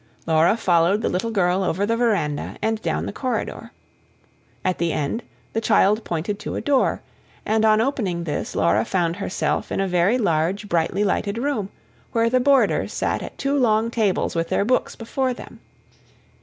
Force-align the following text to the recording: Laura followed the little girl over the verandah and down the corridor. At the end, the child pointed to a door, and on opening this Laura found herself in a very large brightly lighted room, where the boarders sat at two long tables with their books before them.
Laura 0.25 0.57
followed 0.57 1.03
the 1.03 1.09
little 1.09 1.29
girl 1.29 1.63
over 1.63 1.85
the 1.85 1.95
verandah 1.95 2.55
and 2.59 2.81
down 2.81 3.05
the 3.05 3.13
corridor. 3.13 3.71
At 4.65 4.79
the 4.79 4.91
end, 4.91 5.21
the 5.53 5.61
child 5.61 6.03
pointed 6.03 6.39
to 6.39 6.55
a 6.55 6.59
door, 6.61 7.03
and 7.45 7.63
on 7.63 7.79
opening 7.79 8.23
this 8.23 8.55
Laura 8.55 8.83
found 8.83 9.17
herself 9.17 9.71
in 9.71 9.79
a 9.79 9.87
very 9.87 10.17
large 10.17 10.67
brightly 10.67 11.03
lighted 11.03 11.37
room, 11.37 11.69
where 12.13 12.31
the 12.31 12.39
boarders 12.39 12.91
sat 12.91 13.21
at 13.21 13.37
two 13.37 13.55
long 13.55 13.91
tables 13.91 14.33
with 14.33 14.49
their 14.49 14.65
books 14.65 14.95
before 14.95 15.35
them. 15.35 15.59